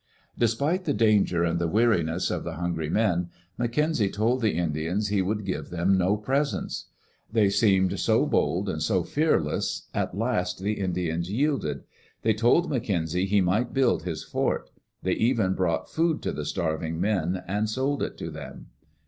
[0.35, 5.21] Despite the danger and the weariness of the hungry men, McKenzie told the Indians he
[5.21, 6.85] would give them no presents.
[7.31, 11.83] They seemed so bold and so fearless, at last the Indians yielded.
[12.23, 14.71] They told McKenzie he might build his fort.
[15.03, 18.69] They even brought food to the starving men and sold it to them.